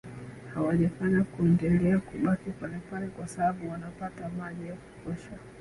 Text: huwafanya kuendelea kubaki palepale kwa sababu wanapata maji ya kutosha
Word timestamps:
huwafanya 0.55 1.23
kuendelea 1.23 1.99
kubaki 1.99 2.49
palepale 2.49 3.07
kwa 3.07 3.27
sababu 3.27 3.69
wanapata 3.69 4.29
maji 4.29 4.67
ya 4.67 4.73
kutosha 4.75 5.39